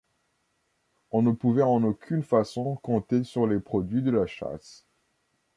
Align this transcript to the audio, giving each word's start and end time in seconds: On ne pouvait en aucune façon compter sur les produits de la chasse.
On 1.11 1.21
ne 1.21 1.31
pouvait 1.31 1.61
en 1.61 1.83
aucune 1.83 2.23
façon 2.23 2.75
compter 2.77 3.23
sur 3.23 3.45
les 3.45 3.59
produits 3.59 4.01
de 4.01 4.09
la 4.09 4.25
chasse. 4.25 4.87